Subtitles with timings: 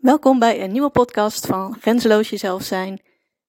[0.00, 3.02] Welkom bij een nieuwe podcast van Grenzeloos Jezelf Zijn.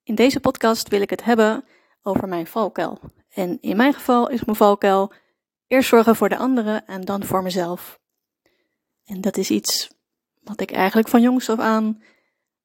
[0.03, 1.65] In deze podcast wil ik het hebben
[2.01, 2.99] over mijn valkuil.
[3.29, 5.13] En in mijn geval is mijn valkuil
[5.67, 7.99] eerst zorgen voor de anderen en dan voor mezelf.
[9.05, 9.89] En dat is iets
[10.41, 12.03] wat ik eigenlijk van jongs af aan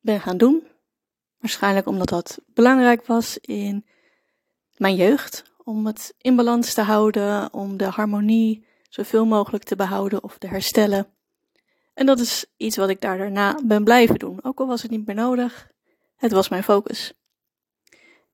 [0.01, 0.67] ben gaan doen.
[1.39, 3.87] Waarschijnlijk omdat dat belangrijk was in
[4.77, 5.43] mijn jeugd.
[5.65, 10.47] Om het in balans te houden, om de harmonie zoveel mogelijk te behouden of te
[10.47, 11.14] herstellen.
[11.95, 14.39] En dat is iets wat ik daar daarna ben blijven doen.
[14.43, 15.69] Ook al was het niet meer nodig,
[16.17, 17.13] het was mijn focus.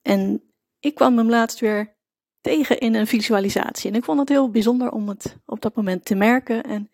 [0.03, 0.43] En
[0.81, 1.95] ik kwam hem laatst weer
[2.41, 3.91] tegen in een visualisatie.
[3.91, 6.63] En ik vond het heel bijzonder om het op dat moment te merken.
[6.63, 6.91] En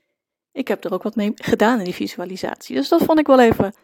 [0.53, 2.77] ik heb er ook wat mee gedaan in die visualisatie.
[2.77, 3.75] Dus dat vond ik wel even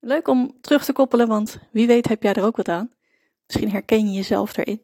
[0.00, 2.92] leuk om terug te koppelen, want wie weet heb jij er ook wat aan.
[3.46, 4.82] Misschien herken je jezelf erin.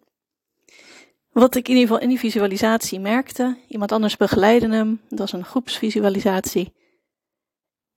[1.32, 5.32] Wat ik in ieder geval in die visualisatie merkte, iemand anders begeleidde hem, dat was
[5.32, 6.72] een groepsvisualisatie.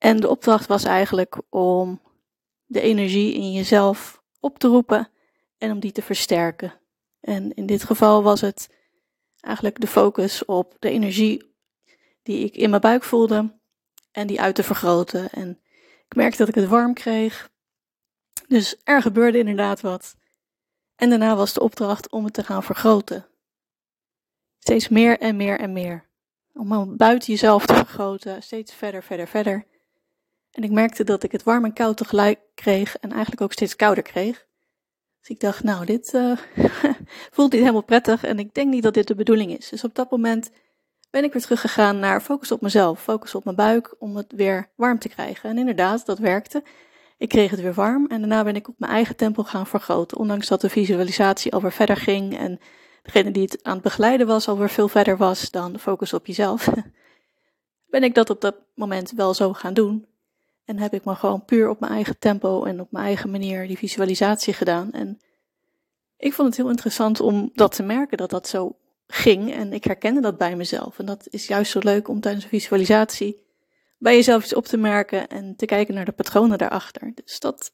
[0.06, 2.02] En de opdracht was eigenlijk om
[2.66, 5.10] de energie in jezelf op te roepen
[5.58, 6.74] en om die te versterken.
[7.20, 8.70] En in dit geval was het
[9.40, 11.56] eigenlijk de focus op de energie
[12.24, 13.60] die ik in mijn buik voelde
[14.12, 15.30] en die uit te vergroten.
[15.30, 15.60] En
[16.08, 17.50] ik merkte dat ik het warm kreeg.
[18.48, 20.16] Dus er gebeurde inderdaad wat.
[20.96, 23.28] En daarna was de opdracht om het te gaan vergroten.
[24.60, 26.10] Steeds meer en meer en meer.
[26.54, 29.74] Om buiten jezelf te vergroten, steeds verder, verder, verder.
[30.56, 33.76] En ik merkte dat ik het warm en koud tegelijk kreeg en eigenlijk ook steeds
[33.76, 34.46] kouder kreeg.
[35.20, 36.38] Dus ik dacht, nou, dit uh,
[37.34, 39.70] voelt niet helemaal prettig en ik denk niet dat dit de bedoeling is.
[39.70, 40.52] Dus op dat moment
[41.10, 44.72] ben ik weer teruggegaan naar focus op mezelf, focus op mijn buik om het weer
[44.76, 45.50] warm te krijgen.
[45.50, 46.64] En inderdaad, dat werkte.
[47.18, 50.18] Ik kreeg het weer warm en daarna ben ik op mijn eigen tempo gaan vergroten.
[50.18, 52.60] Ondanks dat de visualisatie alweer verder ging en
[53.04, 56.70] degene die het aan het begeleiden was alweer veel verder was dan focus op jezelf.
[57.96, 60.15] ben ik dat op dat moment wel zo gaan doen.
[60.66, 63.68] En heb ik maar gewoon puur op mijn eigen tempo en op mijn eigen manier
[63.68, 64.92] die visualisatie gedaan.
[64.92, 65.20] En
[66.18, 68.78] ik vond het heel interessant om dat te merken dat dat zo
[69.08, 69.54] ging.
[69.54, 71.00] En ik herkende dat bij mezelf.
[71.00, 73.44] En dat is juist zo leuk om tijdens een visualisatie
[73.98, 77.12] bij jezelf iets op te merken en te kijken naar de patronen daarachter.
[77.24, 77.74] Dus dat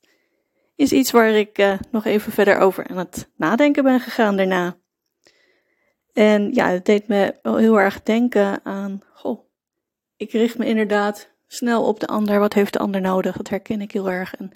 [0.75, 4.78] is iets waar ik uh, nog even verder over aan het nadenken ben gegaan daarna.
[6.13, 9.40] En ja, het deed me wel heel erg denken aan, goh,
[10.18, 12.39] ik richt me inderdaad snel op de ander.
[12.39, 13.38] Wat heeft de ander nodig?
[13.38, 14.35] Dat herken ik heel erg.
[14.35, 14.51] En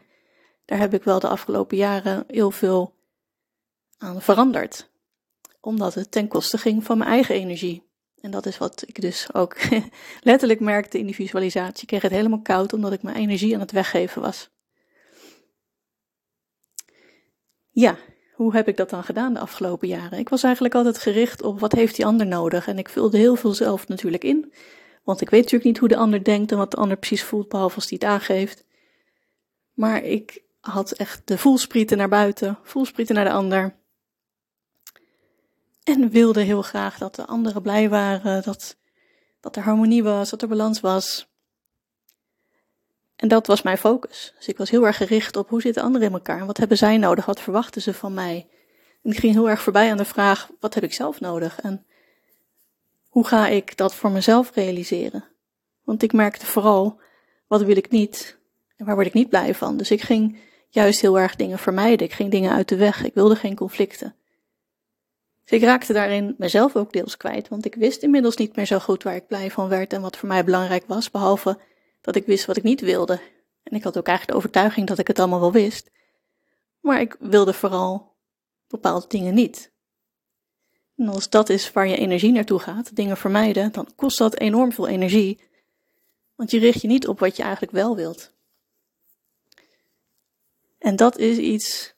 [0.66, 2.94] daar heb ik wel de afgelopen jaren heel veel
[3.98, 4.90] aan veranderd.
[5.62, 7.84] Omdat het ten koste ging van mijn eigen energie.
[8.22, 9.58] En dat is wat ik dus ook
[10.22, 11.82] letterlijk merkte in die visualisatie.
[11.82, 14.50] Ik kreeg het helemaal koud omdat ik mijn energie aan het weggeven was.
[17.70, 17.98] Ja,
[18.34, 20.20] hoe heb ik dat dan gedaan de afgelopen jaren?
[20.20, 22.68] Ik was eigenlijk altijd gericht op wat heeft die ander nodig.
[22.68, 24.54] En ik vulde heel veel zelf natuurlijk in.
[25.06, 27.50] Want ik weet natuurlijk niet hoe de ander denkt en wat de ander precies voelt,
[27.50, 28.64] behalve als hij het aangeeft.
[29.74, 33.76] Maar ik had echt de voelsprieten naar buiten, voelsprieten naar de ander.
[35.84, 38.78] En wilde heel graag dat de anderen blij waren, dat,
[39.40, 41.28] dat er harmonie was, dat er balans was.
[43.16, 44.34] En dat was mijn focus.
[44.38, 46.46] Dus ik was heel erg gericht op hoe zitten anderen in elkaar?
[46.46, 47.26] Wat hebben zij nodig?
[47.26, 48.48] Wat verwachten ze van mij?
[49.04, 51.62] En ik ging heel erg voorbij aan de vraag, wat heb ik zelf nodig?
[51.62, 51.86] En
[53.16, 55.24] hoe ga ik dat voor mezelf realiseren?
[55.84, 57.00] Want ik merkte vooral,
[57.48, 58.38] wat wil ik niet
[58.76, 59.78] en waar word ik niet blij van?
[59.78, 60.40] Dus ik ging
[60.70, 62.08] juist heel erg dingen vermijden.
[62.08, 63.04] Ik ging dingen uit de weg.
[63.04, 64.16] Ik wilde geen conflicten.
[65.44, 68.80] Dus ik raakte daarin mezelf ook deels kwijt, want ik wist inmiddels niet meer zo
[68.80, 71.60] goed waar ik blij van werd en wat voor mij belangrijk was, behalve
[72.02, 73.20] dat ik wist wat ik niet wilde.
[73.64, 75.92] En ik had ook eigenlijk de overtuiging dat ik het allemaal wel wist.
[76.80, 78.16] Maar ik wilde vooral
[78.68, 79.74] bepaalde dingen niet.
[80.98, 84.72] En als dat is waar je energie naartoe gaat, dingen vermijden, dan kost dat enorm
[84.72, 85.40] veel energie.
[86.36, 88.34] Want je richt je niet op wat je eigenlijk wel wilt.
[90.78, 91.94] En dat is iets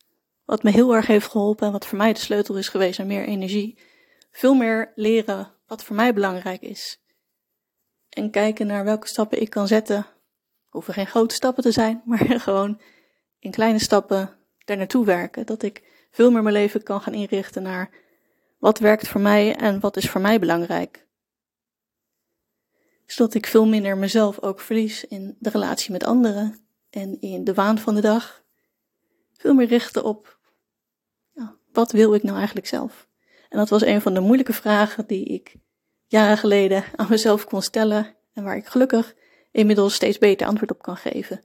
[0.46, 3.08] wat me heel erg heeft geholpen en wat voor mij de sleutel is geweest naar
[3.08, 3.78] meer energie.
[4.32, 7.00] Veel meer leren wat voor mij belangrijk is.
[8.10, 10.06] En kijken naar welke stappen ik kan zetten.
[10.70, 12.82] Hoeven geen grote stappen te zijn, maar gewoon
[13.40, 14.36] in kleine stappen
[14.66, 15.46] daar naartoe werken.
[15.46, 17.90] Dat ik veel meer mijn leven kan gaan inrichten naar
[18.58, 21.08] wat werkt voor mij en wat is voor mij belangrijk?
[23.06, 27.54] Zodat ik veel minder mezelf ook verlies in de relatie met anderen en in de
[27.54, 28.44] waan van de dag.
[29.34, 30.40] Veel meer richten op
[31.32, 33.08] ja, wat wil ik nou eigenlijk zelf?
[33.50, 35.56] En dat was een van de moeilijke vragen die ik
[36.08, 39.16] jaren geleden aan mezelf kon stellen en waar ik gelukkig
[39.52, 41.42] inmiddels steeds beter antwoord op kan geven.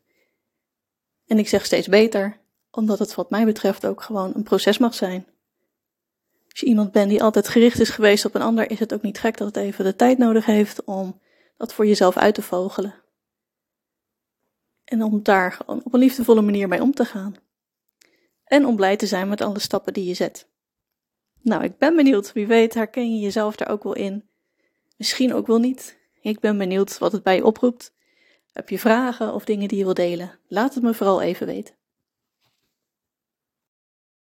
[1.27, 4.95] En ik zeg steeds beter, omdat het wat mij betreft ook gewoon een proces mag
[4.95, 5.27] zijn.
[6.53, 9.03] Als je iemand bent die altijd gericht is geweest op een ander, is het ook
[9.03, 11.21] niet gek dat het even de tijd nodig heeft om
[11.57, 12.95] dat voor jezelf uit te vogelen.
[14.85, 17.35] En om daar gewoon op een liefdevolle manier mee om te gaan.
[18.45, 20.49] En om blij te zijn met alle stappen die je zet.
[21.41, 22.33] Nou, ik ben benieuwd.
[22.33, 24.29] Wie weet herken je jezelf daar ook wel in.
[24.97, 25.99] Misschien ook wel niet.
[26.21, 27.93] Ik ben benieuwd wat het bij je oproept.
[28.53, 30.39] Heb je vragen of dingen die je wil delen?
[30.49, 31.75] Laat het me vooral even weten.